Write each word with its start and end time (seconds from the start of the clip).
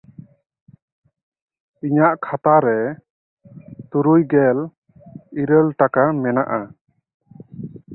ᱤᱧᱟᱜ 1.85 2.17
ᱠᱷᱟᱛᱟ 2.25 2.55
ᱨᱮ 2.65 2.79
ᱛᱩᱨᱩᱭᱜᱮᱞ 3.89 4.59
ᱤᱨᱟᱹᱞ 5.41 5.67
ᱴᱟᱠᱟ 5.79 6.03
ᱢᱮᱱᱟᱜᱼᱟ᱾ 6.23 6.61